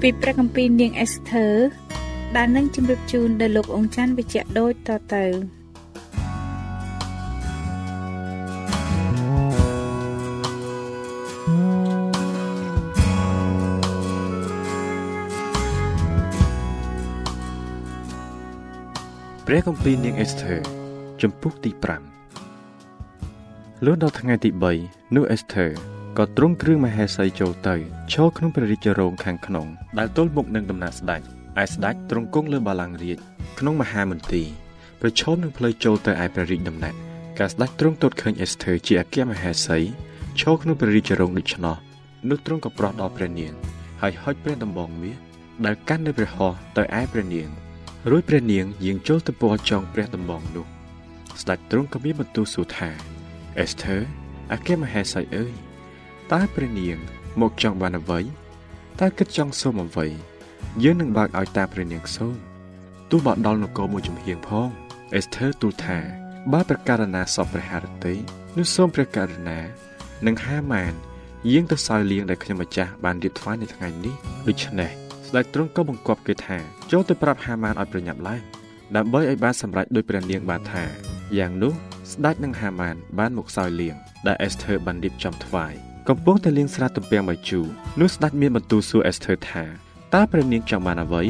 [0.00, 1.46] ពីព្រះគម្ពីរនាងអេសធើ
[2.36, 5.24] ដែលនឹងជម្រាបជូនដល់លោកអង្ចាន់វិជ្ជៈដូចតទៅ
[19.46, 20.54] ព្រះគម្ពីរនាងអេសធើ
[21.22, 21.70] ជំពូកទី
[22.58, 24.50] 5លុះដល់ថ្ងៃទី
[24.82, 27.74] 3នោះអេសធើ ក៏ទ្រង់គ្រឿងមហេសីចូលទៅ
[28.12, 29.66] ឈរក្នុងព្រះរាជរោងខាងក្នុង
[29.98, 31.20] ដែលទល់មុខនឹងដំណាក់ស្ដេច
[31.62, 33.18] ឯស្ដេចទ្រង់គង់លើបល្ល័ង្ករាជ
[33.58, 34.48] ក្នុងមហាមន្ទីរ
[35.00, 36.98] ប្រឈមនឹងផ្លូវចូលទៅឯព្រះរាជដំណាក់
[37.38, 39.78] កាលស្ដេចទ្រង់ទតឃើញអេសធើជាអគ្គមហេសី
[40.40, 41.76] ឈរក្នុងព្រះរាជរោងដូច្នោះ
[42.28, 43.52] នោះទ្រង់ក៏ប្រោះដល់ព្រះនាង
[44.00, 45.16] ហើយហុចព្រះដំបងមាស
[45.66, 47.48] ដែលកាន់នៅព្រះហស្ថទៅឯព្រះនាង
[48.10, 50.66] រួចព្រះនាងយាងចូលទៅពាល់ចងព្រះដំបងនោះ
[51.40, 52.90] ស្ដេចទ្រង់ក៏មានបន្ទូលសួរថា
[53.60, 53.96] អេសធើ
[54.52, 55.65] អគ្គមហេសីអើយ
[56.32, 56.98] តើព្រះនាង
[57.40, 58.20] មកចង់បានអ្វី
[59.00, 60.06] តើគិតចង់សូមអ្វី
[60.82, 62.36] យើងនឹងបើកឲ្យតាព្រះនាងសូម
[63.10, 64.68] ទោះបើដល់នគរមួយចំហៀងផង
[65.14, 65.98] អេសធើទូលថា
[66.52, 68.14] បើប្រការណាសពព្រះハរតី
[68.56, 69.60] នោះសូមព្រះករុណា
[70.26, 70.92] នឹងហាម៉ាន
[71.52, 74.14] យាងទៅសោយលៀងដែលខ្ញុំម្ចាស់បានរៀបថ្វាយនៅថ្ងៃនេះ
[74.46, 74.90] ដូច្នេះ
[75.28, 76.58] ស្ដេចទ្រង់ក៏បង្គាប់គេថា
[76.90, 78.42] ចូលទៅប្រាប់ហាម៉ានឲ្យប្រញាប់ឡើង
[78.96, 80.84] ដើម្បីឲ្យបានសម្រេចដោយព្រះនាងបានថា
[81.38, 81.72] យ៉ាងនោះ
[82.12, 83.94] ស្ដេចនិងហាម៉ានបានមកសោយលៀង
[84.26, 85.74] ដែលអេសធើបានរៀបចំថ្វាយ
[86.10, 87.66] កំពុងតែលាងស្រាទំពាំងបាយជូរ
[88.00, 89.64] នោះស្ដេចមានបន្ទូលសួរអេសធើថា
[90.14, 91.22] តើព្រះនាងចង់បានអ្វី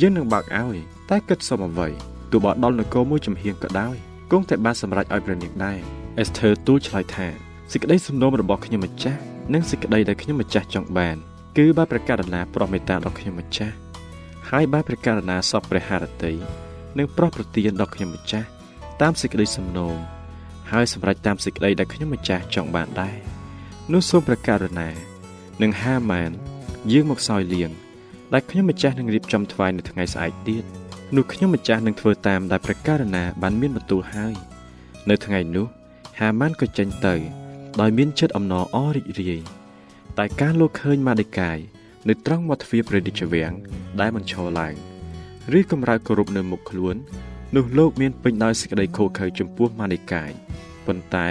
[0.00, 0.76] យើងនឹងបើកឲ្យ
[1.10, 1.88] តែគិតសុំអ្វី
[2.30, 3.96] ទោះបើដល់នគរមួយចំហៀងក៏ដោយ
[4.30, 5.78] គង់តែបានសម្រេចឲ្យព្រះនាងដែរ
[6.18, 7.26] អេសធើទូលឆ្លើយថា
[7.72, 9.20] សេចក្តីសំណូមរបស់ខ្ញុំម្ចាស់
[9.52, 11.16] និងសេចក្តីដែលខ្ញុំម្ចាស់ចង់បាន
[11.56, 13.74] គឺបើព្រះករណាប្រោះមេត្តាដល់ខ្ញុំម្ចាស់
[14.50, 16.32] ហើយបើព្រះករណាសពព្រះハរតី
[16.98, 18.46] និងប្រោះប្រទានដល់ខ្ញុំម្ចាស់
[19.02, 19.96] តាមសេចក្តីសំណូម
[20.72, 23.33] ហើយសម្រេចតាមសេចក្តីដែលខ្ញុំម្ចាស់ចង់បានដែរ
[23.92, 24.88] នោះសូមព្រះករណា
[25.62, 26.30] និងហាម៉ាន
[26.92, 27.70] យើងមកសោយលៀង
[28.32, 30.64] ដែលខ្ញុំម្ចាស់នឹងរៀបចំថ្វាយនៅថ្ងៃស្អែកទៀត
[31.16, 34.34] នោះខ្ញុំម្ចាស់នឹងធ្វើតាមដែលព្រះករណាបានមានបន្ទូលហើយ
[35.10, 35.66] នៅថ្ងៃនោះ
[36.18, 37.14] ហាម៉ានក៏ចេញទៅ
[37.80, 39.42] ដោយមានចិត្តអំណរអរីករាយ
[40.18, 41.58] តែការលោកឃើញម៉ាឌីកាយ
[42.08, 43.52] នៅត្រង់មាត់ទ្វារព្រះរាជវាំង
[44.00, 44.74] ដែលមិនឈរឡើង
[45.58, 46.96] ឬកម្រើកគោរពនៅមុខខ្លួន
[47.56, 50.30] នោះលោកមានពេញដោយសេចក្តីខូខើចំពោះម៉ាឌីកាយ
[50.86, 51.28] ប៉ុន្តែ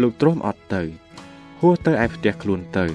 [0.00, 1.05] លោកទ្រាំអត់ទៅ
[1.60, 2.86] ហួសទៅឯផ្ទះខ្លួនទៅ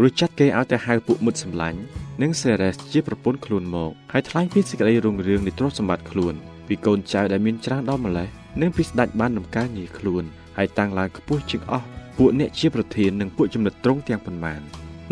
[0.00, 1.80] រួចចាត់គេឲ្យទៅហៅពួកមុតសម្លាញ់
[2.22, 6.34] និងសេរ៉េសជាប្រពន្ធខ្លួនមកហើយថ្លែងពីសេចក្តីរុងរឿងនៃទ្រព្យសម្បត្តិខ្លួន
[6.66, 8.28] ពីកូនចៅដែលមានច្រើនដល់ម្លេះ
[8.60, 10.24] និងពីស្ដេចបានដំណើរងារខ្លួន
[10.56, 11.86] ហើយតាំងឡើងខ្ពស់ជាងអស់
[12.18, 14.60] ពួកអ្នកជាប្រធាននិងពួកចំណិតត្រង់ទាំងប៉ុន្មាន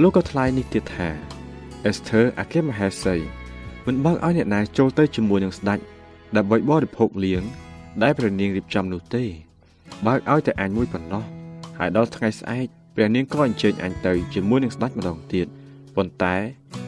[0.03, 1.09] លោកក៏ថ្លែងនេះទៀតថា
[1.87, 3.17] អេសធើអាគេមហេសី
[3.87, 5.79] មិនបើកឲ្យអ្នកណាចូលទៅជាមួយនឹងស្ដេច
[6.37, 7.43] ដើម្បីបរិភោគលៀង
[8.03, 9.25] ដែលព្រះនាងរៀបចំនោះទេ
[10.07, 11.25] បើកឲ្យតែអញមួយប៉ុណ្ណោះ
[11.79, 15.47] ហើយដល់ថ្ងៃស្អែក ព្រះនាងក៏អញ្ជើញអញទៅជាមួយនឹងស្ដេចម្ដងទៀត
[15.97, 16.37] ប៉ុន្តែ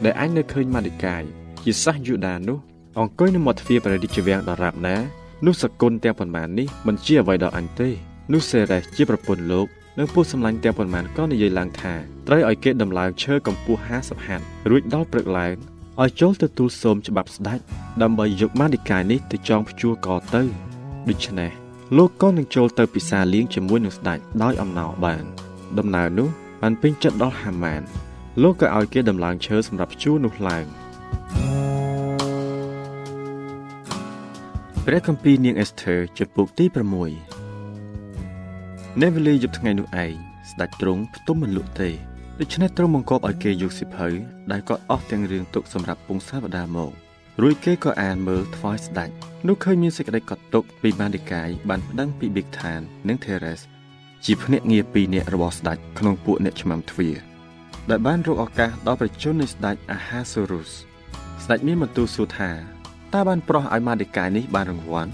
[0.03, 1.23] ដែលអញនៅឃើញម៉ាឌីកាយ
[1.63, 2.57] ជាសាសយូដានោះ
[2.99, 4.95] អង្គុយនៅមាត់ទ្វារព្រះរាជវាំងដរាបណា
[5.45, 7.89] នោះសគុណទាំងប៉ុន្មាននេះមិនជាអ្វីដល់អញទេ
[8.33, 9.67] នោះសេរ៉េសជាប្រពន្ធលោក
[9.97, 11.93] និងពួកសម្លាញ់ទាំងប៉ុន្មានក៏និយាយឡើងថា
[12.27, 15.55] ត្រូវឲ្យគេដំឡើងឈើកម្ពស់50ហត្ថរួចដល់ព្រឹកឡើង
[16.01, 17.59] ឲ្យចូលទៅទូលសូមច្បាប់ស្ដេច
[18.01, 20.41] ដើម្បីយកម៉ាឌីកាយនេះទៅចងព្យួរកទៅ
[21.09, 21.51] ដូច្នេះ
[21.97, 25.25] លោកក៏នឹងចូលទៅពិសាលៀងជាមួយនឹងស្ដេចដោយអំណោបាន
[25.77, 26.29] ដំណើរនោះ
[26.61, 27.81] បានពេញចិត្តដល់ហាម៉ាន
[28.41, 30.65] លោកក៏ឲ្យគេដំឡើងឈើសម្រាប់ព្យួរនោះឡើង
[34.85, 36.67] ព្រះគម្ពីរនាងអេសធើជំពូកទី6
[39.01, 40.13] នៅវេលាយប់ថ្ងៃនោះឯង
[40.51, 41.89] ស្ដេចទ្រង់ផ្ទុំមិនលក់ទេ
[42.39, 44.07] ដូច្នេះទ្រង់បង្គាប់ឲ្យគេយកសិភៅ
[44.51, 46.91] ដែលគាត់អស់ទាំងរឿងទុកសម្រាប់ពងសាវតាមក
[47.41, 49.09] រួចគេក៏អានមើលថ្វាយស្ដេច
[49.47, 52.79] នោះឃើញមានសេចក្តីកត់ទុកពីបានឌិកាយបានប្តឹងពីប៊ីកថាន
[53.09, 53.59] និងថេរ៉េស
[54.25, 57.15] ជាភ្នាក់ងារពីរនាក់របស់ស្ដេចក្នុងពួកអ្នកឆ្មាំទ្វារ
[57.89, 60.69] ដែលបានរកឱកាសដល់ប្រជជននៃស្ដេចអាហាសូរុស
[61.43, 62.51] ស្ដេចមានបន្ទូលសួរថា
[63.13, 65.11] តើបានប្រោះឲ្យម៉ាឌីកាយនេះបានរង្វាន់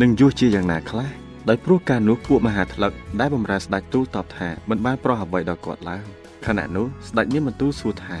[0.00, 1.10] និងយុះជាយ៉ាងណាខ្លះ
[1.48, 6.02] ដោយព្រោះការនោះពួកមហាថ្លឹកដែលបម្រើស្ដេចទូលតបថាមិនបានប្រោះអ្វីដល់គាត់ឡើយ
[6.46, 8.18] ខណៈនោះស្ដេចមានបន្ទូលសួរថា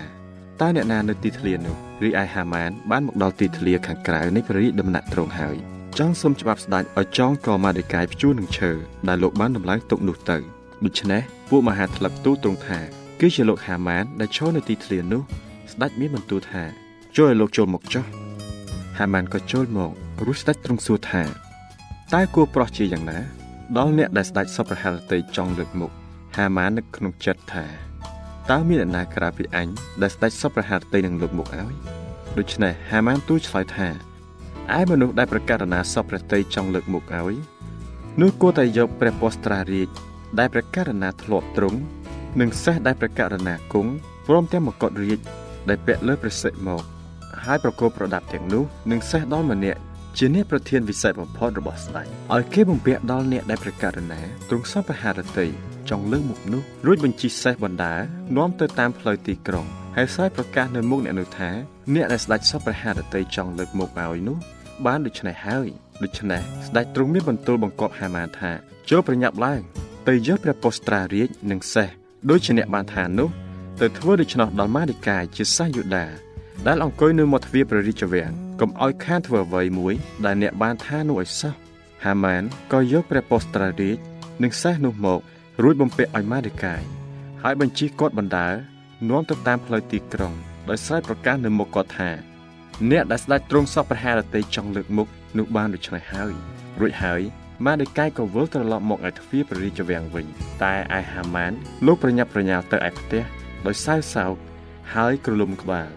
[0.60, 5.56] តើអ្នកណានៅទីធ្លានោះរីឯហាម៉ានបានមកដល់ទីធ្លាខាងក្រៅនៃព្រះរាជដំណាក់ទ្រង់ហើយ
[6.02, 8.70] ចង់សុំច្បាប់ស្ដេចឲ្យចងកម៉ាឌីកាយព្យួរនឹងឈើ
[9.08, 10.36] ដែលលោកបានដំឡើងទុកនោះទៅ
[10.84, 12.78] ដូច្នេះពួកមហាថ្លឹកទូលទ្រង់ថា
[13.20, 15.22] គឺជាលោកហាម៉ានដែលឈរនៅទីធ្លានោះ
[15.72, 16.62] ស្ដេចមានបន្ទូលថា
[17.16, 18.04] ជួយឲ្យលោកចូលមកចុះ
[18.98, 19.92] ហាម៉ានក៏ចូលមក
[20.26, 21.22] រួចស្ដេចទ្រង់សួរថា
[22.14, 23.18] តើគួរប្រោះជាយ៉ាងណា
[23.76, 25.92] ដល់អ្នកដែលស្ដេចសពរហរតីចង់លើកមុខ
[26.36, 27.66] ហាម៉ាននឹកក្នុងចិត្តថា
[28.50, 29.68] តើមានអ្នកណាក្រៅពីអញ
[30.02, 31.74] ដែលស្ដេចសពរហរតីនឹងលើកមុខឲ្យ
[32.38, 33.88] ដូច្នេះហាម៉ានទូលឆ្លើយថា
[34.76, 37.36] ឯមនុស្សដែលប្រកាសណាសពព្រះតីចង់លើកមុខឲ្យ
[38.20, 39.88] នោះគួរតែយកព្រះពស្ត្រារាជ
[40.38, 41.78] ដែលប្រកាសណាធ្លាប់ទ្រង់
[42.40, 43.92] និងសេះដែលប្រកាសណាគង់
[44.26, 45.18] ព្រមទាំងមកុដរាជ
[45.68, 46.82] ដែលពាក់លើព្រះសិទ្ធមក
[47.44, 49.80] ហើយប្រកបប្រដាប់ទាំងនោះនឹងសេះដល់ម្នាក់
[50.18, 55.46] ជាអ្នកប្រធានវិសេសបំផុតរបស់ស្ដេចឲ្យគេបំពាក់ដល់អ្នកដែលប្រកាសណាទ្រង់សពហារតី
[55.90, 57.94] ចង់លើកមុខនោះរួចបញ្ជីសេះបណ្ដា
[58.36, 59.66] នាំទៅតាមផ្លូវទីក្រុង
[59.96, 61.50] ហើយស្រែកប្រកាសនៅមុខអ្នកនោះថា
[61.94, 64.36] អ្នកដែលស្ដេចសពហារតីចង់លើកមុខឲ្យនោះ
[64.86, 65.68] បានដូច្នេះហើយ
[66.02, 68.50] ដូច្នេះស្ដេចទ្រង់មានបន្ទូលបង្គាប់ហាម៉ានថា
[68.90, 69.60] ចូលប្រញាប់ឡើង
[70.08, 71.88] ទៅយកព្រះពុស្ត្រារាជនិងសេះ
[72.30, 73.28] ដូចជាអ្នកបានថានោះ
[73.80, 76.06] ទៅធ្វើដូច្នោះដល់ម៉ាឌីកាយជាសាសយូដា
[76.66, 79.94] ដែលអង្គុយនៅមាត់ទ្វារព្រះរាជវាំងកុំឲ្យខានធ្វើអ្វីមួយ
[80.24, 81.54] ដែលអ្នកបានថានោះឲ្យសោះ
[82.04, 82.42] ហាម៉ាន
[82.72, 83.98] ក៏យកព្រះពុស្ត្រារាជ
[84.42, 85.20] និងសេះនោះមក
[85.62, 86.82] រួចបំពាក់ឲ្យម៉ាឌីកាយ
[87.42, 88.48] ហើយបញ្ជាគាត់បណ្ដើ
[89.08, 90.32] នាំទៅតាមផ្លូវទីក្រុង
[90.68, 92.10] ដោយស្រែកប្រកាសនៅមុខគាត់ថា
[92.90, 95.08] អ្នកដែលស្ដេចទ្រង់សពប្រហារតីចង់លើកមុខ
[95.38, 96.32] នោះបានដូច្នេះហើយ
[96.80, 97.20] រួចហើយ
[97.66, 100.26] ម៉ាឌីកាយក៏វិលត្រឡប់មកឯទ្វារព្រះរាជវាំងវិញ
[100.62, 101.52] តែឯហាម៉ាន
[101.86, 103.22] លោកប្រញាប់ប្រញាល់ទៅឯផ្ទះ
[103.66, 104.34] ដោយសៅសោក
[104.94, 105.90] ហើយក្រលុំក្បាល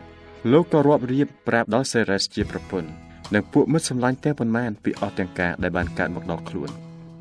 [0.51, 2.89] លោកក៏រាប់រៀបប្រាប់ដល់សេរ៉េសជាប្រពន្ធ
[3.33, 6.69] និងពួកមិត្តសម្លាញ់ទាំងប៉ុន្មានពីអស់ទាំងការដែលបានកើតមកដល់ខ្លួន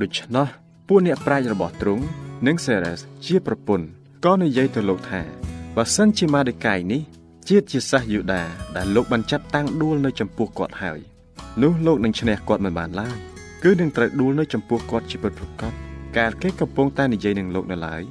[0.03, 0.47] ដូច្នោះ
[0.89, 2.05] ពួកអ្នកប្រាជ្ញរបស់ទ្រង់
[2.47, 3.87] និងសេរ៉េសជាប្រពន្ធ
[4.25, 5.21] ក៏និយាយទៅលោកថា
[5.77, 7.03] បើសិនជាម៉ាឌីកាយនេះ
[7.50, 8.43] ជាតិជាសាសយូដា
[8.76, 11.00] ដែលលោកបានចាត់តាំងដួលនៅចំពោះគាត់ហើយ
[11.62, 13.19] នោះលោកនឹងឈ្នះគាត់មិនបានឡើយ
[13.62, 15.73] គឺនឹងត្រូវដួលនៅចំពោះគាត់ជាពិតប្រាកដ
[16.17, 18.02] កាលគេកំពុងតែនិយាយនឹងលោកនៅឡើយ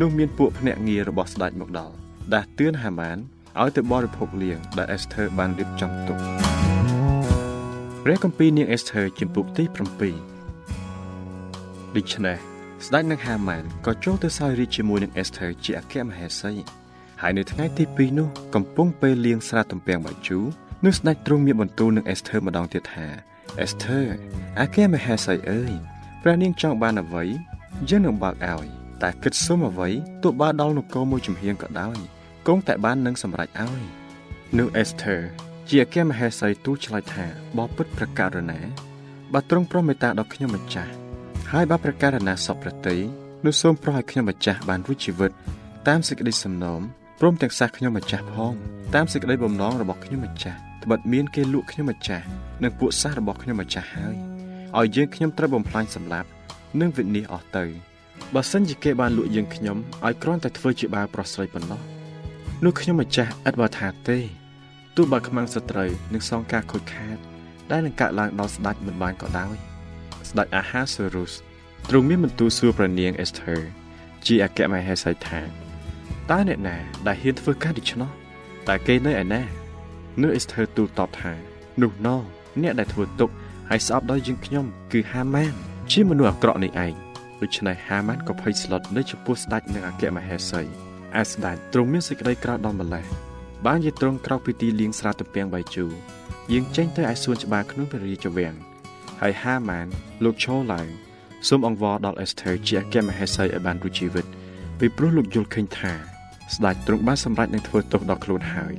[0.00, 1.94] នោះមានពួកភ្នាក់ងាររបស់ស្ដេចមកដល់
[2.34, 3.16] ដាស់តឿនហាម៉ាន
[3.60, 6.18] ឲ្យទៅបរិភោគលៀងដែលអេសធើបានរៀបចំទុក
[8.04, 9.76] ព្រះគម្ពីរនាងអេសធើជំពូកទី7
[11.96, 12.38] ដូច្នេះ
[12.86, 16.52] ស្ដេចនឹងហាម៉ានក៏ចូលទៅសោយរាជជាមួយនឹងអេសធើជាអគ្គមហេសី
[17.22, 20.44] ហើយនៅថ្ងៃទី2នោះកំពុងពេលលៀងស្រាទំពាំងបាយជូរ
[20.84, 23.06] នោះស្ដេចទ្រង់មានបន្ទូលនឹងអេសធើម្ដងទៀតថា
[23.60, 24.00] អេសធើ
[24.60, 25.72] អគ្គមហេសីអើយ
[26.22, 27.24] ព្រះនាងចង់បានអ្វី
[27.88, 28.66] យើងនឹងបើកឲ្យ
[29.02, 29.88] តែគិតសុំអ្វី
[30.22, 31.96] ទោះបើដល់នគរមួយជំហៀងក៏ដោយ
[32.46, 33.82] គង់តែបាននឹងសម្រេចឲ្យ
[34.58, 35.16] នោះអេសធើ
[35.68, 37.26] ជាអគ្គមហេសីទូលឆ្លើយថា
[37.58, 38.58] បបពុតប្រកាសរណា
[39.32, 40.92] បើទ្រង់ប្រមេត្តាដល់ខ្ញុំម្ចាស់
[41.52, 42.96] ហើយបើប្រកាសរណាសពប្រតិ
[43.44, 45.32] នោះសូមប្រោះឲ្យខ្ញុំម្ចាស់បានរួចជីវិត
[45.88, 46.82] តាមសេចក្តីសំណូម
[47.20, 48.54] ព្រមទាំងសះខ្ញុំម្ចាស់ផង
[48.94, 52.24] តាមសេចក្តីបំណងរបស់ខ្ញុំម្ចាស់ត្បិតមានគេលក់ខ្ញុំម្ចាស់
[52.62, 54.16] និងពួកសះរបស់ខ្ញុំម្ចាស់ហើយ
[54.78, 56.28] ឲ្យយើងខ្ញុំត្រូវបំផ្លាញសម្លាប់
[56.80, 57.64] និងវិនិច្ឆ័យអស់ទៅ
[58.34, 61.80] បើសិនជាគេបានលក់យើងខ្ញុំឲ្យគ្រាន់តែធ្វើជាបាវប្រុសស្រីប៉ុណ្ណោះ
[62.64, 64.18] នោះខ្ញុំម្ចាស់ឥតបើថាទេ
[64.96, 67.16] ទោះបើខ្មាំងសត្រូវនឹងសងការខូចខាត
[67.70, 69.56] ដែលនឹងកើតឡើងដល់ស្ដេចមិនបានក៏ដោយ
[70.30, 71.32] ស្ដេចអាហាសូរុស
[71.88, 73.56] ទ្រង់មានបន្ទូលសួរព្រះនាងអេសធើ
[74.26, 75.65] ជាអគ្គមហេសីថា
[76.30, 78.10] តើអ្នកណាដែលហ៊ានធ្វើការដូច្នោះ
[78.68, 79.42] តើគេនៅឯណា
[80.22, 81.32] នោះអេសធើទូលតបថា
[81.82, 82.16] នោះណោ
[82.62, 83.30] អ្នកដែលធ្វើទុក
[83.70, 85.52] ហើយស្អប់ដល់យើងខ្ញុំគឺហាម៉ាន
[85.92, 86.94] ជាមនុស្សអាក្រក់នេះឯង
[87.42, 90.60] ដូច្នេះហាម៉ានក៏ភ័យស្លុតនៅចំពោះស្ដេចនិងអគ្គមហេសី
[91.20, 93.04] ឯស្ដេចទ្រង់មានសេចក្តីក្រោធដល់ម្លេះ
[93.66, 95.92] បានជាទ្រង់ក្រោកពីទីលាងស្រាទំពាំងបាយជូរ
[96.52, 98.54] យាងចេញទៅឯសួនច្បារក្នុងព្រះរាជវាំង
[99.20, 99.86] ហើយហាម៉ាន
[100.24, 100.88] លោកឈរឡើង
[101.48, 104.26] សូមអង្វរដល់អេសធើជាអគ្គមហេសីឲ្យបានរួចជីវិត
[104.78, 106.15] ពីព្រោះលោកយល់ឃើញថា
[106.54, 108.74] ស្ដេចទ្រង់បានសម្រេចនឹងធ្វើទោសដល់ខ្លួនហើយ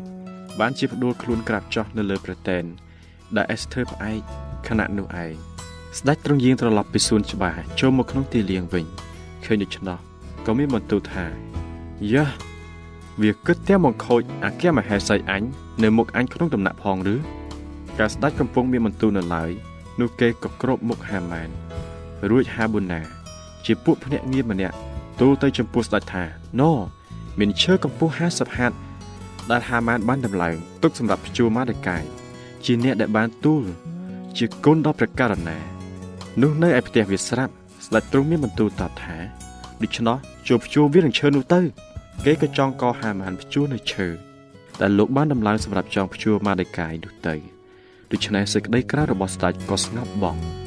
[0.59, 2.63] បានជាផ្ដួលខ្លួនក្រាបចុះនៅលើប្រតេន
[3.35, 4.19] ដែលអេសធើផ្អែក
[4.67, 5.33] ខណៈនោះឯង
[5.99, 8.85] ស្ដេចទ្រង់យាងត្រឡប់ពីសួនច្បារចូលមកក្នុងទីលាងវិញ
[9.45, 9.97] ឃើញដូច្នោះ
[10.45, 11.25] ក៏មានបន្ទូលថា
[12.13, 12.25] យ៉ា
[13.21, 15.43] វាគិតតែមកខូចអាគាមហេសីអញ
[15.83, 17.15] នៅមុខអញក្នុងដំណាក់ផងឬ
[17.99, 19.51] កាលស្ដេចកំពុងមានបន្ទូលនៅឡើយ
[19.99, 21.49] នោះគេក៏គ្របមុខហាម៉ាន
[22.29, 23.01] រួចហាប៊ូណា
[23.65, 24.75] ជាពួកភ្នាក់ងារម្នាក់
[25.19, 26.23] ទូលទៅចំពោះស្ដេចថា
[26.61, 26.63] ណ
[27.39, 28.77] មានឈើកម្ពស់50ហត្ថ
[29.51, 32.03] ដែលហាម៉ានបានដំឡើងទុកសម្រាប់ភ្ជួរម៉ាដេកាយ
[32.65, 33.63] ជាអ្នកដែលបានទូល
[34.37, 35.57] ជាគុណដល់ព្រះករណា
[36.41, 37.53] នោះនៅឯផ្ទះវាស្រាប់
[37.85, 39.17] ស្ដេចទ្រង់មានបន្ទូលតបថា
[39.83, 40.17] ដូច្នោះ
[40.47, 41.61] ជួបភ្ជួរវានឹងឈើនោះទៅ
[42.25, 44.07] គេក៏ចងកហាម៉ានភ្ជួរនៅឈើ
[44.81, 47.35] ដែលលោកបានដំឡើងសម្រាប់ចងភ្ជួរម៉ាដេកាយនោះទៅ
[48.11, 50.66] ដូច្នេះសេចក្តីក្រៅរបស់ស្ដេចក៏ស្ងប់បង់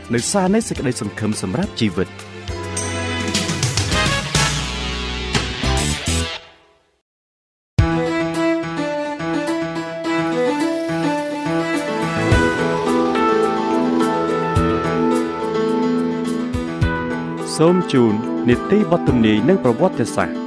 [0.13, 2.09] នៅសារនៃសេចក្តីសង្ឃឹមសម្រាប់ជីវិត។
[17.57, 18.13] សូមជូន
[18.49, 20.40] នីតិបទទំនាយនិងប្រវត្តិសាស្ត្រ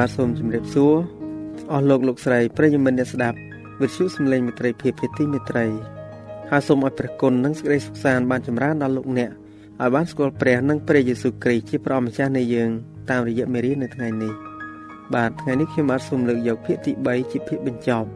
[0.00, 0.94] បាទសូមជម្រាបសួរ
[1.72, 3.38] អស់លោកលោកស្រីប្រិយមិត្តអ្នកស្ដាប់
[3.80, 5.50] វិទ្យុសំឡេងមិត្តភាពភាទីមិត្ត
[6.50, 12.70] ហើយសូមឲ្យព្រះគុណនិងសេចក្តីសុខសាន្តបានចម្រើនដល់លោកអ្នកឲ្យបានស្គាល់ព្រះនិងព្រះយេស៊ូវគ្រីស្ទជាព្រះម្ចាស់នៃយើង
[13.10, 14.32] តាមរយៈមេរៀននៅថ្ងៃនេះ
[15.14, 18.08] បាទថ្ងៃនេះខ្ញុំបាទសូមលើកយកភាគទី3ជាភាគបញ្ចប់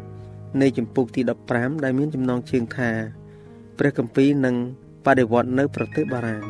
[0.61, 1.21] នៃចម្ពោះទី
[1.53, 2.91] 15ដែលមានចំណងជើងថា
[3.79, 4.57] ព្រះគម្ពីរនិង
[5.07, 6.45] បដិវត្តនៅប្រទេសបារាំង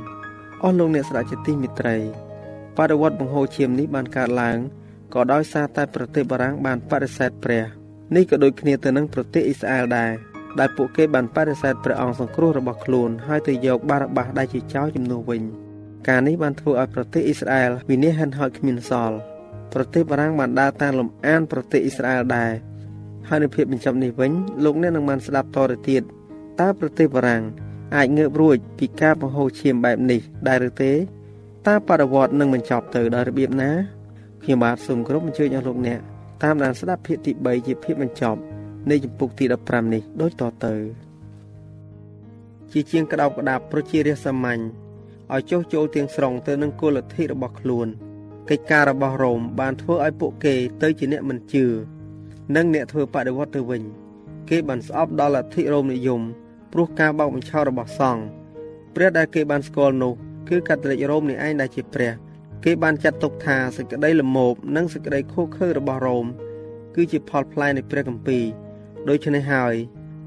[0.62, 1.97] អស់លោកអ្នកស្ដាប់ជាទីមេត្រី
[2.79, 4.59] បដិវត្តបង្ហូរឈាមនេះបានកើតឡើង
[5.14, 7.64] ក៏ដោយសារតែប្រទេសបារាំងបានបដិសេធព្រះ
[8.16, 10.11] នេះក៏ដូចគ្នាទៅនឹងប្រទេសអ៊ីស្រាអែលដែរ
[10.61, 15.42] ដែលពួកគេបានបដិសេធព្រះអង្គសង្គ្រោះរបស់ខ្លួនហើយទៅយកបារបាសដែលជាចៅជំនួសវិញ
[16.09, 19.16] ការនេះបានធ្វើឲ្យប្រទេសអ៊ីស្រាអែលវិនិច្ឆ័យហិនហោចគ្មានសល់
[19.73, 22.52] ប្រទេសបារាំងបានដើរតាមលំអានប្រទេសអ៊ីស្រាអែលដែរ
[23.28, 24.33] ហើយនៅភាពបញ្ចប់នេះវិញ
[24.64, 26.02] លោកអ្នកនឹងបានស្ដាប់តទៅទៀត
[26.61, 27.42] តើប្រទេសបារាំង
[27.97, 30.92] អាចងើបរួចពីការបង្ហូរឈាមបែបនេះដែរឬទេ
[31.66, 33.71] តើបរិវត្តនឹងបញ្ចប់ទៅដោយរបៀបណា
[34.47, 36.01] ខ្ញុំបាទសូមគោរពអញ្ជើញអស់លោកអ្នក
[36.43, 38.41] តាមដានស្ដាប់ភាគទី3ជាភាគបញ្ចប់
[38.91, 40.75] នៃចម្ពោះទី15នេះដូចតទៅ
[42.73, 44.61] ជាជាងក្តោបក្តាប់ប្រជារាស្ត្រសាមញ្ញ
[45.33, 47.89] ឲ្យចុះចូលទាំងស្រុងទៅនឹងគោលលទ្ធិរបស់ខ្លួន
[48.51, 51.65] កិច្ចការរបស់រ៉ូមបានធ្វើឲ្យពួកគេទៅជាអ្នកមិនជឿ
[52.57, 53.83] និងអ្នកធ្វើបដិវត្តទៅវិញ
[54.51, 56.23] គេបានស្អប់ដល់លទ្ធិរ៉ូមនិយម
[56.73, 58.23] ព្រោះការបោកបញ្ឆោតរបស់សង្ឃ
[58.95, 60.13] ព្រះដែលគេបានស្គាល់នោះ
[60.49, 62.13] គឺកាតូលិករ៉ូមនេះឯងដែលជាព្រះ
[62.64, 66.26] គេបានចាត់ទុកថាសេចក្តីល្មោបនិងសេចក្តីខុសខើរបស់រ៉ូម
[66.94, 68.44] គឺជាផលផ្លែនៃព្រះគម្ពីរ
[69.09, 69.75] ដូច្នេះហើយ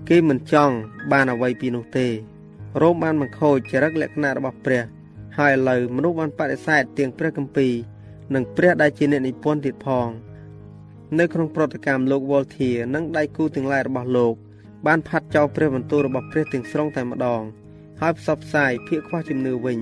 [0.10, 0.76] គេមិនចង់
[1.12, 2.08] បានអ្វីពីនោះទេ
[2.82, 4.84] រ៉ូមបានបង្ខូចចរិតលក្ខណៈរបស់ព្រះ
[5.38, 7.74] ហើយឥឡូវមនុស្សបានបដិសេធទាំងព្រះគម្ពីរ
[8.36, 10.08] និងព្រះដែលជាអ្នកនិពន្ធទៀតផង
[11.20, 14.36] នៅក្នុងប្រតិកម្មលោកវ៉លធានិងដៃគូទាំងឡាយរបស់លោក
[14.88, 17.42] បានផាត់ចោលព្រះបន្ទូលរបស់ព្រះទាំងស្រុងតែម្ដង
[18.02, 19.80] ហើយផ្សព្វផ្សាយភាកខ្វះជំនឿវិញ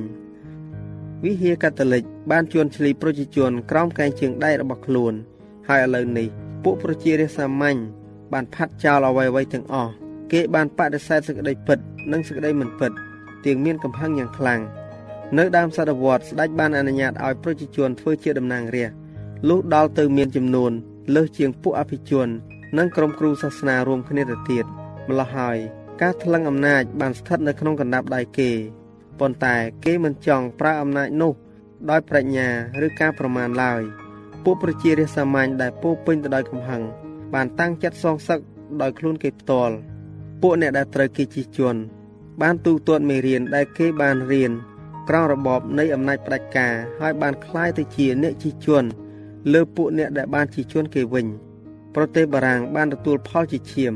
[1.25, 5.13] វិហារកាតូលិកបានជួនឆ្លីប្រជាជនក្រោមកែងជើងដៃរបស់ខ្លួន
[5.67, 6.27] ហើយឥឡូវនេះ
[6.63, 7.77] ពួកប្រជារាស្ត្រសាមញ្ញ
[8.33, 9.91] បានផាត់ចោលអ្វីៗទាំងអស់
[10.31, 11.79] គេបានបដិសេធសេចក្តីពិត
[12.11, 12.91] និងសេចក្តីមិនពិត
[13.45, 14.61] ទាំងមានកំហឹងយ៉ាងខ្លាំង
[15.37, 18.97] នៅដើមសតវត្សស្ដេចបានអនុញ្ញាតឲ្យប្រជាជនធ្វើជាតំណាងរាស្ត្រ
[19.49, 20.71] លុះដល់ទៅមានចំនួន
[21.15, 22.27] លើសជាងពួកអភិជន
[22.77, 24.65] និងក្រុមគ្រូសាសនារួមគ្នាទៅទៀត
[25.09, 25.57] ម្ល៉េះហើយ
[26.01, 28.51] ការថ្លឹងអំណាចបានស្ថិតនៅក្នុងកណ្ដាប់ដៃគេ
[29.20, 31.32] ប៉ុន្តែគេមិនចង់ប្រើអំណាចនោះ
[31.90, 32.48] ដោយប្រាជ្ញា
[32.86, 33.82] ឬការប្រមាណឡើយ
[34.44, 36.82] ពួកប្រជារាស្ត្រសាមញ្ញដែលពោពេញទៅដោយកំហឹង
[37.34, 38.38] បានតាំងចិត្តសងសឹក
[38.82, 39.74] ដោយខ្លួនគេផ្ទាល់
[40.42, 41.80] ពួកអ្នកដែលត្រូវគេជិះជាន់
[42.42, 44.52] បានទូទាត់មេរៀនដែលគេបានរៀន
[45.08, 48.88] ក្រោមរបបនៃអំណាចផ្ដាច់ការហើយបានคล้ายទៅជាអ្នកជិះជាន់
[49.52, 51.26] លើពួកអ្នកដែលបានជិះជាន់គេវិញ
[51.94, 53.94] ប្រទេសបារាំងបានទទួលផលជាឈាម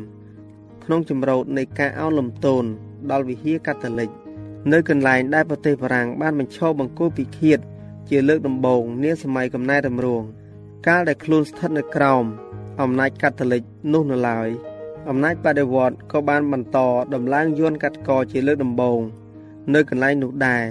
[0.85, 2.65] ក្នុងចម្រោតនៃការអោនលំទោន
[3.11, 4.11] ដល់វិហារកាតូលិក
[4.74, 7.60] នៅកន្លែងដែលប្រទេសបារាំងបានបញ្ឈប់បង្គោលពិឃាត
[8.10, 10.26] ជាលើកដំបូងនាសម័យកំណែតម្រង់
[10.88, 12.24] កាលដែលខ្លួនស្ថិតនៅក្រោម
[12.82, 13.62] អំណាចកាតូលិក
[13.94, 14.50] នោះនៅឡើយ
[15.10, 16.78] អំណាចបដិវត្តក៏បានបន្ត
[17.14, 19.00] ដំឡើងយួនកាត់កជាលើកដំបូង
[19.74, 20.64] នៅកន្លែងនោះដែរ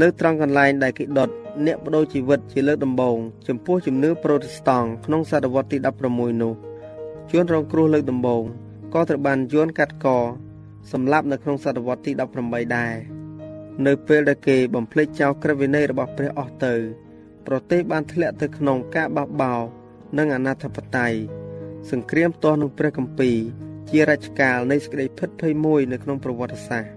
[0.00, 1.30] នៅត្រង់កន្លែងដែលគេដុត
[1.66, 3.16] អ្នកបដូរជីវិតជាលើកដំបូង
[3.48, 5.78] ចំពោះជំនឿប្រូតេស្តង់ក្នុងសតវត្សទី
[6.10, 6.52] 16នោះ
[7.30, 8.42] ជួនរងគ្រោះលើកដំបូង
[8.94, 10.06] ក៏ត្រូវបានយួនកាត់ក
[10.92, 13.15] សម្លាប់នៅក្នុងសតវត្សទី18ដែរ
[13.84, 16.74] នៅពេលដែលគេបំភ្លេចចោលក្រឹតវិន័យរបស់ព្រះអស់ទៅ
[17.46, 19.60] ប្រទេសបានធ្លាក់ទៅក្នុងការបះបោរ
[20.18, 21.14] និងអនាធបត័យ
[21.90, 23.36] សង្គ្រាមទាស់នឹងព្រះគម្ពីរ
[23.90, 26.92] ជារជ្ជកាលនៃសេចក្តីភិតភ័យមួយនៅក្នុងប្រវត្តិសាស្ត្រ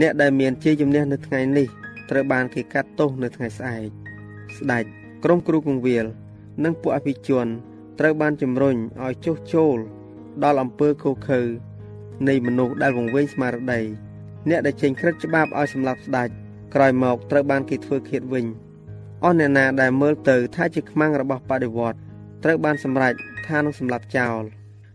[0.00, 1.68] អ្នកដែលមានជ័យជំនះនៅថ្ងៃនេះ
[2.10, 3.88] ត្រូវបានគេកាត់ទោសនៅថ្ងៃស្អែក
[4.56, 4.84] ស្ដេច
[5.24, 6.06] ក្រុមគ្រូគង្វាល
[6.64, 7.46] និងពួកអភិជន
[7.98, 9.76] ត្រូវបានជំរុញឲ្យចុះចូល
[10.44, 11.42] ដល់អំពើខុសខើ
[12.28, 13.80] នៃមនុស្សដែលវង្វេងស្មារតី
[14.48, 16.28] អ្នកដែលចេញក្រឹតច្បាប់ឲ្យសម្លាប់ស្ដេច
[16.74, 18.46] ក្រោយមកត្រូវបានគេធ្វើឃាតវិញ
[19.24, 21.98] អស់អ្នកណាដែលមើលទៅថាជាខ្មាំងរបស់បដិវត្ត
[22.44, 23.14] ត្រូវបានសម្រេច
[23.46, 24.42] ថានឹងសម្លាប់ចោល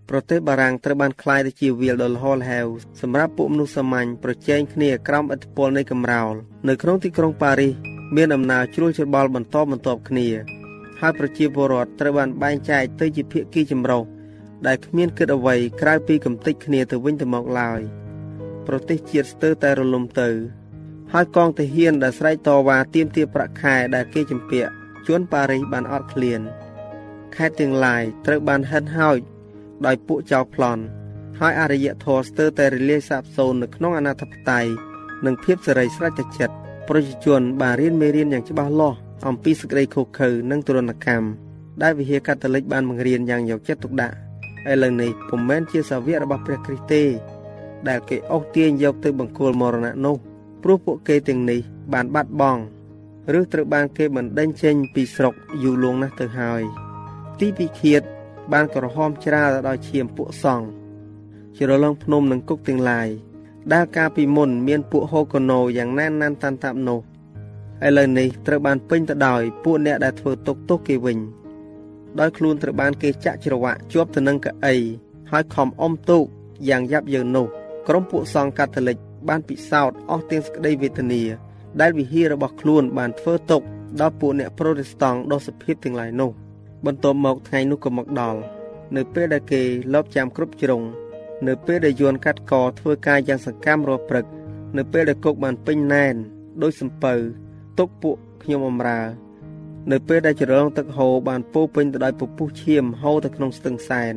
[0.10, 2.68] ប្រទេសបារាំងត្រូវបានក្លាយទៅជាវាលដ៏លហលហែវ
[3.02, 6.34] សម្រាប់ពួកមនុស្សសាមញ្ញប្រជែងគ្នាក្រោមឥទ្ធិពលនៃកំរោល
[6.68, 7.74] នៅក្នុងទីក្រុងប៉ារីស
[8.16, 10.28] មានដំណើរជ្រួលច្របល់បន្តបន្ទាប់គ្នា
[11.00, 14.04] ហើយប្រជាពលរដ្ឋត្រូវបានបែងចែកទៅជាភាគីចម្រុះ
[14.68, 17.82] ដែលគ្មានគិតអ្វីក្រៅពីកំទេចគ្នាទៅវិញទៅមកឡើយ។
[18.68, 20.30] ប្រទេសជាតិស្ទើរតែរលំទៅ
[21.14, 24.72] ហើយកងទាហានដែលស្រែកតវ៉ាទាមទារប្រាក់ខែដែលគេជំពាក់
[25.08, 26.42] ជួនប៉ារីសបានអត់ឃ្លាន
[27.36, 29.18] ខេត្តទាំងឡាយត្រូវបានហិនហោច
[29.86, 30.84] ដោយពួកចៅប្លន់
[31.40, 34.72] ហើយអរិយធម៌ស្ទើរតែរលាយសាបសូន្យនៅក្នុងអនាធិបតេយ្យ
[35.26, 36.56] និងភាពសេរីស្រេចតែចិត្ត
[36.90, 41.28] ប្រជាជនបានរៀនមេរៀនយ៉ាងច្បាស់លាស់អំពីសេចក្តីខុសខើនិងទរណកម្ម
[41.82, 44.16] ដែលវិហារកាតូលិកបានបង្រៀនយ៉ាងយកចិត្តទុកដាក់
[44.72, 47.04] ឥឡូវនេះពុំមែនជាសាវករបស់ព្រះគ្រីស្ទទេ
[47.90, 50.16] ដែលគេអូសទាញយកទៅបង្គោលមរណៈនោះ
[50.64, 51.60] ព្រោះពួកគេទាំងនេះ
[51.94, 52.62] បានបាត់បង់
[53.40, 56.62] ឬត្រូវបានគេបណ្ដេញចេញពីស្រុកយូរលង់ណាស់ទៅហើយ
[57.40, 58.02] ទីពិឃាត
[58.52, 60.68] បានក្រហមច្រាលដោយឈាមពួកសង្ឃ
[61.58, 63.10] ជ្រលងភ្នំនិងគុកទាំងឡាយ
[63.74, 67.00] ដែលកាលពីមុនមានពួកហូកូណូយ៉ាងណែនណានតាន់តាប់នោះ
[67.86, 71.18] ឥឡូវនេះត្រូវបានពេញទៅដោយពួកអ្នកដែលធ្វើទុកទោសគេវិញ
[72.20, 74.76] ដោយខ្លួនត្រូវបានគេចាក់ច្រវាក់ជាប់ទៅនឹងកៅអី
[75.32, 76.26] ហើយខំអុំទូក
[76.70, 77.48] យ៉ាងយ៉ាប់យ៉ឺននោះ
[77.88, 78.98] ក្រុមពួកសង្ឃកាតូលិក
[79.30, 81.22] បានពិសោធន៍អស់ទាំងសេចក្តីវេទនា
[81.82, 83.62] ដែលវិហាររបស់ខ្លួនបានធ្វើទុក
[84.02, 86.32] ដល់ពួកអ្នកប្រូតេស្តង់ដ៏សុភាពទាំងឡាយនោះ
[86.86, 88.40] បន្ទាប់មកថ្ងៃនោះក៏មកដល់
[88.96, 89.62] នៅពេលដែលគេ
[89.94, 90.82] លបចាំគ្រប់ជ្រុង
[91.48, 94.26] នៅពេលដែលយួនកាត់កធ្វើការយ៉ាងសកម្មរាល់ព្រឹក
[94.78, 96.16] នៅពេលដែលគុកបានពេញណែន
[96.62, 97.14] ដោយសំពៅ
[97.80, 99.02] ទុកពួកខ្ញុំអំរើ
[99.92, 104.16] នៅពេលដែលជ្រលងទឹកហូរបានពោពេញទៅដោយពពុះឈាមហូរទៅក្នុងស្ទឹងសែន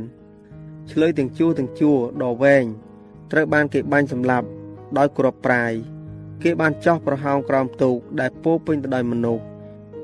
[0.90, 2.64] ឆ្លើយទាំងជួរទាំងជួរដ៏វែង
[3.36, 4.46] ត្រូវបានគេបាញ់សម្លាប់
[4.98, 5.72] ដោយគ្រាប់ប្រាយ
[6.42, 9.42] គេបានចោះប្រហោងក្រោមទូកដែលពោពេញទៅដោយមនុស្ស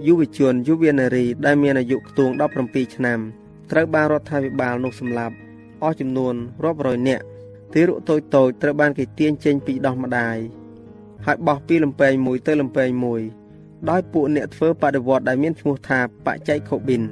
[0.07, 2.33] យុវជនយុវនារីដែលមានអាយុខ្ទង់
[2.65, 3.19] 17ឆ្នាំ
[3.71, 5.35] ត្រូវបានរដ្ឋាភិបាលនោះសម្លាប់
[5.83, 7.25] អស់ចំនួនរាប់រយនាក់
[7.75, 10.37] ទារកតូចតូចត្រូវបានគេទាញចេញពីដោះម្ដាយ
[11.27, 13.23] ហើយបោះពីលំពែងមួយទៅលំពែងមួយ
[13.91, 17.03] ដោយពួកអ្នកធ្វើបដិវត្តដែលមានឈ្មោះថាបច្ចេកខូប៊ីន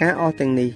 [0.00, 0.70] ការអស់ទាំងនេះ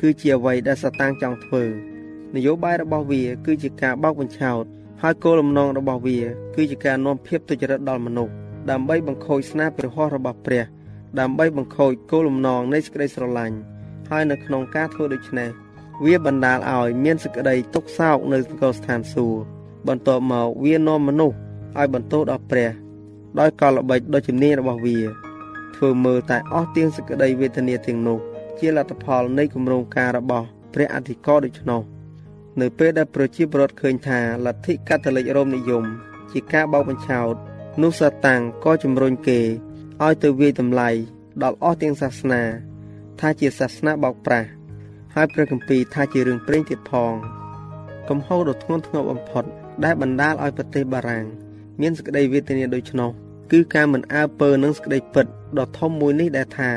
[0.00, 1.91] គឺជាអ្វីដែលសតាំងចង់ធ្វើ
[2.34, 4.64] នយោបាយរបស់វា គឺជាការបោកបញ្ឆោត
[5.02, 6.18] ហើយគោលបំណងរបស់វា
[6.54, 8.32] គឺជាការនាំភាពទុច្ចរិតដល់មនុស្ស
[8.70, 10.64] ដើម្បីបង្ខូចស្នាព្រះហស្ថរបស់ព្រះ
[11.20, 13.56] ដើម្បីបង្ខូចគោលបំណងនៃសេចក្តីស្រឡាញ់
[14.10, 15.50] ហើយនៅក្នុងការធ្វើដូច្នេះ
[16.04, 19.38] វាបណ្ដាលឲ្យមានសេចក្តីទុក្ខសោកនៅកស្ថានសួគ៌
[19.88, 21.36] បន្ទាប់មកវានាំមនុស្ស
[21.78, 22.70] ឲ្យបន្ទោសដល់ព្រះ
[23.40, 24.98] ដោយកលល្បិចដ៏ជំនាញរបស់វា
[25.76, 28.18] ធ្វើមើលតែអស់ទៀងសេចក្តីវេទនាទាំងនោះ
[28.58, 31.82] ជាលទ្ធផលនៃគម្រោងការរបស់ព្រះអធិការដូច្នោះ
[32.60, 35.84] នៅពេលដែលប្រជាពលរដ្ឋឃើញថាលទ្ធិកាតូលិករ៉ូមនិយម
[36.32, 37.34] ជាការបោកបញ្ឆោត
[37.82, 39.40] នោះសាតាំងក៏ជំរុញគេ
[40.02, 40.90] ឲ្យទៅវាយតម្លៃ
[41.42, 42.42] ដល់អស់ទាំងសាសនា
[43.20, 44.48] ថាជាសាសនាបោកប្រាស់
[45.14, 47.12] ហើយព្រះគម្ពីរថាជារឿងព្រេងទៀតផង
[48.08, 49.44] កំហុសដ៏ធ្ងន់ធ្ងរបំផុត
[49.84, 51.24] ដែលបណ្ដាលឲ្យប្រទេសបារាំង
[51.80, 53.10] មានសេចក្តីវេទនាដូច្នោះ
[53.52, 55.26] គឺការមិនអើពើនឹងសេចក្តីពិត
[55.58, 56.70] ដ៏ធំមួយនេះដែលថា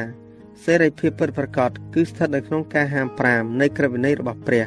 [0.63, 4.65] សេរីភាពពិតប្រាកដគឺស្ថិតនៅក្នុងការហាម5នៃក្រឹតវិន័យរបស់ព្រះ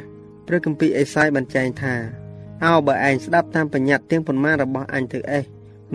[0.51, 1.93] ព្រះគម្ពីរអេសាយបានចែងថា
[2.63, 5.43] អោបើឯងស្ដាប់តាមបញ្ញត្តិទាំងប៉ុន្មានរបស់អញទៅអេះ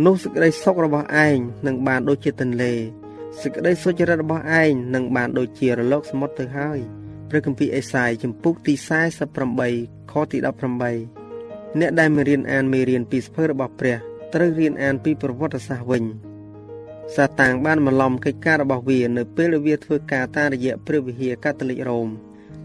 [0.04, 2.72] នោះសេចក្តីសុខរបស់ឯងនឹងបានដូចជាទន្លេ
[3.40, 6.78] សេចក្តីសុចរិតរបស់ឯងនឹងបានដូចជារលកសមុទ្រទៅហើយ
[7.28, 8.74] ព្រះគម្ពីរអេសាយចំពុកទី
[9.42, 10.38] 48ខទី
[11.12, 13.96] 18អ្នកដែលមិនរៀនអានមេរៀនពីសភៅរបស់ព្រះ
[14.34, 16.04] ត្រូវរៀនអានពីប្រវត្តិសាស្ត្រវិញ
[17.14, 22.08] សាតាំងបានបន្លំកិច្ចការរបស់វា នៅពេលវាធ្វើការតាមរយៈព្រះវិហារកាតូលិករ៉ូម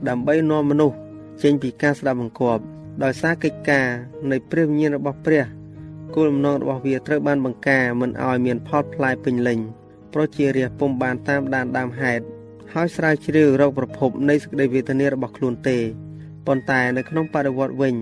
[0.08, 0.98] ដើម្បីនាំមនុស្ស
[1.44, 2.64] ចេញពីការស្ដាប់បង្គាប់
[3.04, 3.88] ដោយសារកិច្ចការ
[4.32, 5.46] នៃព្រះវិញ្ញាណរបស់ព្រះ
[6.16, 9.60] គោលបំណងរបស់វាត្រូវបានបង្ការមិនឲ្យមានផលផ្លែពេញលេញ
[10.14, 12.24] ប្រជារាស្ត្រពុំបានតាមដានដើមហេតុ
[12.74, 15.78] ហហើយស្រាវជ្រាវរកប្រភពនៃសេចក្តីវេទនារបស់ខ្លួនទេ
[16.48, 17.96] ប៉ុន្តែនៅក្នុងបរិវត្តវិញ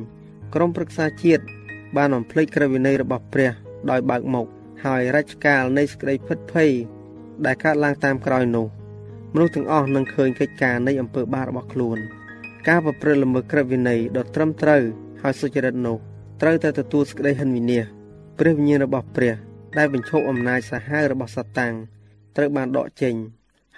[0.55, 1.43] ក្រមប្រឹក្សាជាតិ
[1.97, 3.51] បានបំភ្លេចក្រឹតវិន័យរបស់ព្រះ
[3.89, 4.47] ដោយបើកមុខ
[4.85, 6.71] ហើយរជ្ជកាលនៃសេចក្តីភិតភ័យ
[7.45, 8.67] ដែលកើតឡើងតាមក្រោយនោះ
[9.33, 11.99] មនុស្សទាំងអស់នឹងឃើញកិច្ចការនៃអំពើបាបរបស់ខ្លួន
[12.67, 14.81] ការប្រព្រឹត្តល្មើសក្រឹតវិន័យដ៏ត្រឹមត្រូវ
[15.21, 15.97] ហើយសុចរិតនោះ
[16.41, 17.83] ត្រូវតែទទួលសេចក្តីហិនវិនាស
[18.39, 19.33] ព្រះវិញ្ញាណរបស់ព្រះ
[19.77, 21.73] ដែលបញ្ឈប់អំណាចសាហាវរបស់សាតាំង
[22.35, 23.15] ត្រូវបានដកចេញ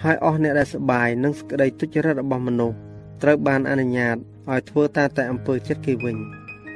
[0.03, 2.77] ហើយអស់អ្នកដែលសបាយនឹងសេចក្តីទុច្ចរិតរបស់មនុស្ស
[3.23, 4.15] ត្រូវបានអនុញ្ញាត
[4.51, 6.17] ឲ្យធ្វើតាមតែអំពើចិត្តគេវិញ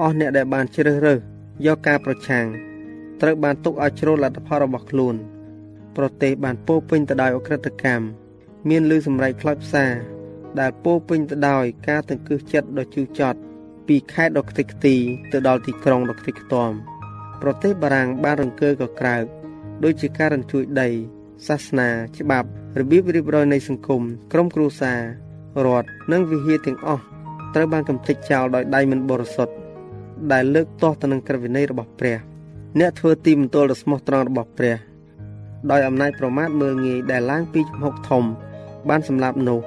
[0.02, 1.19] អស់អ្នកដែលបានជ្រើសរើស
[1.65, 2.45] យកការប្រឆាំង
[3.21, 5.15] ត្រូវបានទុកឲ្យជ្រុលលទ្ធផលរបស់ខ្លួន
[5.97, 8.06] ប្រទេសបានពោពេញទៅដោយអក្រិតកម្ម
[8.69, 9.86] មានលឺសម្រែកខ្លោចផ្សា
[10.59, 13.39] ដែលពោពេញទៅដោយការទង្គឹះចិត្តដ៏ជូរចត់
[13.87, 14.95] ពីខេត្តដ៏ខ្ទេចខ្ទី
[15.31, 16.69] ទៅដល់ទីក្រុងដ៏ខ្ទេចខ្ទាំ
[17.41, 19.23] ប្រទេសបារាំងបានរង្គើកក្រើក
[19.83, 20.89] ដូចជាការរញ្ជួយដី
[21.47, 24.01] សាសនាច្បាប់របៀបរៀបរយនៃសង្គម
[24.33, 24.99] ក្រុមគ្រួសារ
[25.65, 27.03] រដ្ឋនិងវិហារទាំងអស់
[27.53, 29.53] ត្រូវបានកំទេចចោលដោយដៃមិនបរិសុទ្ធ
[30.31, 32.17] ដែលលើកទាស់ទៅនឹងក្រឹតវិន័យរបស់ព្រះ
[32.79, 34.77] អ្នកធ្វើទីមន្ទលដ៏ស្មោះត្រង់របស់ព្រះ
[35.71, 38.23] ដោយអំណាចប្រមាថមើលងាយដែលឡើងពីជំហុកធំ
[38.89, 39.59] បានសម្លាប់នោះ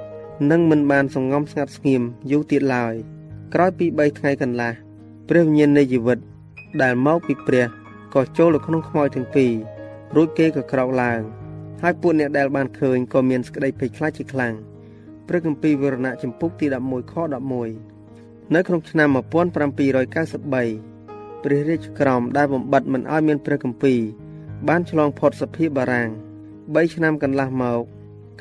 [0.51, 2.95] នឹងមិនបានសងំស្ងាត់ស្ងៀមយូរទៀតឡើយ
[3.53, 4.73] ក្រោយពី3ថ្ងៃកន្លះ
[5.29, 6.19] ព្រះវិញ្ញាណនៃជីវិត
[6.81, 7.65] ដែលមកពីព្រះ
[8.13, 9.51] ក៏ចូលទៅក្នុងខ្មោចទាំងពីរ
[10.15, 11.21] រួចគេក៏ក្រោកឡើង
[11.81, 14.53] ហើយពួកអ្នកដែលបានឃើញក៏មានសេចក្តីភ័យខ្លាចជាខ្លាំង
[15.27, 17.13] ព្រះគម្ពីរវរណៈចំពុកទី11ខ
[17.85, 19.53] 11នៅក្នុងឆ្នាំ1793
[21.43, 23.99] ព្រះរាជក្រមដែលបំបត្តិមិនឲ្យមានព្រះគម្ពីរ
[24.67, 26.09] បានឆ្លងផុតសភាបារាំង
[26.53, 27.81] 3ឆ្នាំកន្លះមក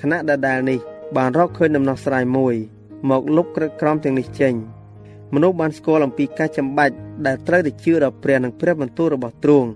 [0.01, 0.81] គណៈដដែលនេះ
[1.17, 2.55] បានរកឃើញដំណោះស្រាយមួយ
[3.11, 4.55] មកលុបក្រឹតក្រមទាំងនេះចេញ
[5.35, 6.95] មនុស្សបានស្គាល់អំពីការចាំបាច់
[7.27, 9.69] ដែលត្រូវតែជឿដល់ព្រះនិងព្រះបន្ទូលរបស់ទ្រង់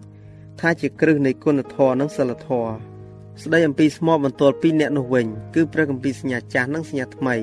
[0.61, 2.73] ថាជាគ្រឹះនៃគុណធម៌និងសិលធម៌
[3.43, 7.37] ស្ដីអំពីស្មោបន្ទាល់ពីអ្នកនោះវិញគឺព្រះគម្ពីរសញ្ញាចាស់និងសញ្ញាថ្មី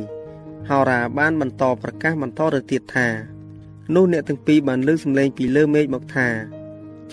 [0.69, 3.08] ហោរាបានបន្តប្រកាសបន្តទៅទៀតថា
[3.95, 6.28] នោះអ្នកទាំងពីរបានលើសំឡេងពីលើមេឃមកថា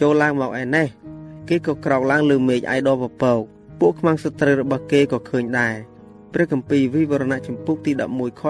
[0.01, 0.87] ចូលឡើងមកឯនេះ
[1.49, 3.41] គេក៏ក្រោកឡើងលើមេឃឯដពពក
[3.81, 5.75] ពួកខ្មាំងសត្រូវរបស់គេក៏ឃើញដែរ
[6.35, 8.43] ព្រះគម្ពីរវិវរណៈចំពុកទី11ខ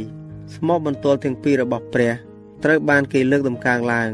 [0.00, 2.12] 13ស្មោបន្ទាល់ទាំងពីររបស់ព្រះ
[2.64, 4.10] ត្រូវបានគេលើកតម្កើងឡើង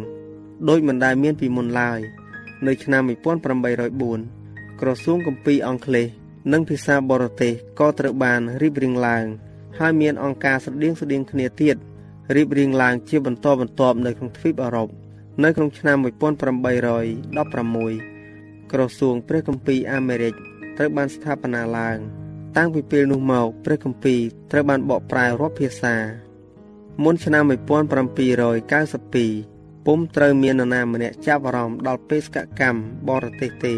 [0.68, 2.00] ដោយមិនដែលមានពីមុនឡើយ
[2.66, 6.06] នៅឆ្នាំ1804ក្រសួងគម្ពីរអង់គ្លេស
[6.52, 9.24] និងភាសាបរទេសក៏ត្រូវបានរៀបរៀងឡើង
[9.78, 11.76] ហើយមានអង្គការស្រដៀងស្រដៀងគ្នាទៀត
[12.36, 14.88] រៀបរៀងឡើងជាបន្តបន្ទាប់នៅក្នុងទ្វីបអឺរ៉ុប
[15.44, 20.34] នៅក្នុងឆ្នាំ1816ក្រសួងព្រះគម្ពីរអាមេរិក
[20.76, 21.98] ត្រូវបានស្ថាបនាឡើង
[22.56, 25.94] តាំងពីពេលនោះមកព្រះគម្ពីរត្រូវបានបកប្រែរាប់ភាសា
[27.04, 33.74] មុនឆ្នាំ1792ពុំត្រូវមាននរណាម្នាក់ចាប់អារម្មណ៍ដល់បេសកកម្មបរទេសទេ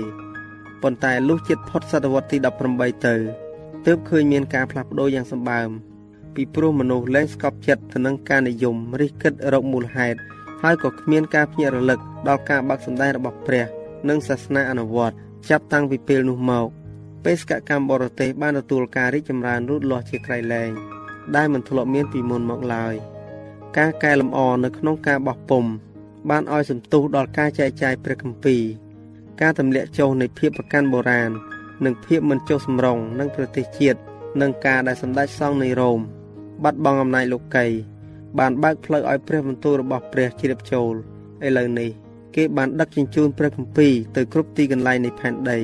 [0.82, 2.36] ប៉ុន្តែលុះជិតផុតសតវត្សទី
[2.72, 3.14] 18ទៅ
[3.86, 5.68] ទើបឃើញមានការផ្លាស់ប្ដូរយ៉ាងសម្បើម
[6.34, 10.18] ពីព្រោះមនុស្សលែងស្កប់ចិត្តទៅនឹងការនិយមរិះគិតរកមូលហេតុ
[10.62, 13.64] ហើយក៏គ្មានការភ្ញាក់រលឹកដល់ការបាក់សម្ដែងរបស់ព្រះ
[14.08, 15.14] និងសាសនាអនុវត្ត
[15.48, 16.66] ចាប់តាំងពីពេលនោះមក
[17.24, 20.70] បេសកកម្មបរទេសបានទទួលការរីកចម្រើនលូតលាស់ជាក្រៃលែង
[21.36, 22.94] ដែលមិនធ្លាប់មានពីមុនមកឡើយ
[23.78, 25.64] ការកែលម្អនៅក្នុងការបោះពុំ
[26.30, 28.62] បានឲ្យសន្ទុះដល់ការចែកចាយព្រះគម្ពីរ
[29.40, 31.30] ការទម្លាក់ចុះនៃភាពប្រកាន់បុរាណ
[31.84, 33.98] និងភាពមិនចុះសម្រុងនឹងប្រទេសជាតិ
[34.40, 36.00] និងការដែលសម្ដេចសង្ឃនៃរ៉ូម
[36.64, 37.66] បាត់បង់អំណាចលោកី
[38.38, 40.94] បានបើកផ្លូវឲ្យព្រះបន្ទូលរបស់ព្រះជ្រាបចូល
[41.46, 41.90] ឥឡូវនេះ
[42.36, 45.58] គេបានដឹកជញ្ជូនព្រះគម្ពីរទៅគ្រប់ទីកន្លែងនៃផែនដី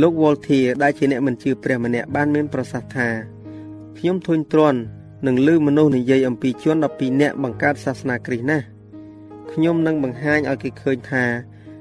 [0.00, 3.08] លោកវ៉លធាដែលជាអ្នកមិនជឿព្រះម្នាក់បានមានប្រសាសន៍ថា
[3.98, 4.80] ខ្ញុំធុញទ្រាន់
[5.26, 8.64] នឹងឮមនុស្សនិយាយអំពីជន12នាក់បង្កើតសាសនាគ្រីស្ទណាស់
[9.52, 11.24] ខ្ញុំនឹងបង្ហាញឲ្យគេឃើញថា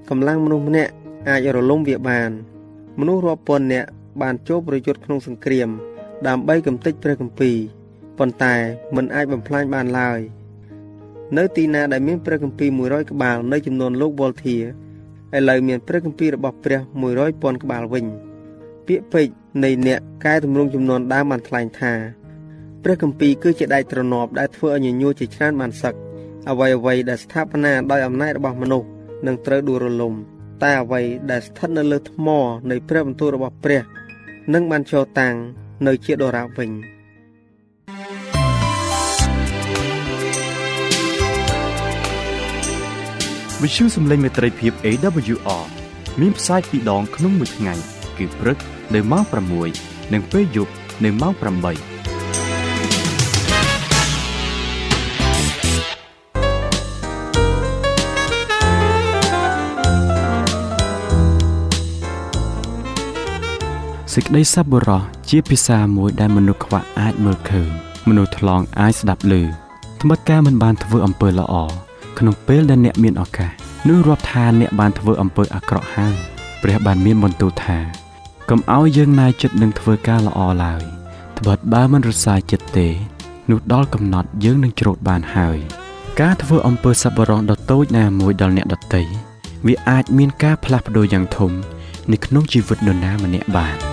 [0.10, 0.92] កម្លាំងមនុស្សម្នាក់
[1.30, 2.32] អាចរលំវាបាន
[3.00, 3.88] មនុស្សរាប់ពាន់នាក់
[4.22, 5.70] បានចូលប្រយុទ្ធក្នុងសង្គ្រាម
[6.28, 7.58] ដើម្បីកំទេចព្រះគម្ពីរ
[8.18, 8.56] ប៉ុន្តែ
[8.96, 10.20] មិនអាចបំផ្លាញបានឡើយ
[11.38, 14.58] នៅទីណាដែលមានព្រះគម្ពីរ100ក្បាលនៅចំនួនលោកវ៉លធា
[15.38, 16.80] ឥឡូវមានព្រះគម្ពីររបស់ព្រះ
[17.12, 18.06] 100ពាន់ក្បាលវិញ
[18.88, 21.94] ពាក្យពេចន៍នៃអ្នកកែតម្រង់ចំនួនដើមបានថ្លែងថា
[22.84, 25.94] ព្រះគម្ពីរគឺជាដែកទ្រនាប់ដែលធ្វើឲ្យញញួរជាច្រើនបានសឹក
[26.50, 28.88] អ្វីអ្វីដែលស្ថាបនាដោយអំណាចរបស់មនុស្ស
[29.28, 30.14] នឹងត្រូវដួលរលំ
[30.64, 32.28] តែអ្វីដែលស្ថិតនៅលើថ្ម
[32.70, 33.82] នៃព្រះបន្ទូលរបស់ព្រះ
[34.54, 35.36] នឹងបានចូលតាំង
[35.88, 36.70] នៅជាដរាបវិញ
[43.64, 45.66] វិទ្យុសំឡេងមេត្រីភាព AWR
[46.22, 47.74] មានផ្សាយពីរដងក្នុងមួយថ្ងៃ
[48.18, 48.58] គឺព្រឹក
[48.94, 49.24] នៅម៉ោង
[49.70, 50.72] 6និងពេលយប់
[51.04, 51.46] នៅម៉ោង8ស
[64.14, 67.70] សេចក្តីសប្បុរសជាភាសាមួយដែលមនុស្សខ្វះអាចមើលឃើញ
[68.08, 69.34] មនុស្សថ្លង់អាចស្ដាប់ឮ
[70.02, 71.56] ថ្មិតការមិនបានធ្វើអំពើល្អ
[72.20, 73.52] ក្នុងពេលដែលអ្នកមានឱកាស
[73.88, 76.16] នោះរាប់ថាអ្នកបានធ្វើអំពើអាក្រក់ហើយ
[76.62, 77.78] ព្រះបានមានបន្ទូលថា
[78.50, 80.82] កុំឲ្យយើងណាយចិត្តនឹងធ្វើការល្អឡើយ
[81.38, 82.88] ត្បិតបើមិនរសាយចិត្តទេ
[83.50, 85.58] នោះដល់កំណត់យើងនឹងច្រូតបានហើយ
[86.22, 89.02] ការធ្វើអំពើសប្បុរសដ៏តូចណាមួយដល់អ្នកដទៃ
[89.68, 91.52] វាអាចមានការផ្លាស់ប្ដូរយ៉ាងធំ
[92.12, 93.93] នៅក្នុងជីវិតនរណាម្នាក់បាន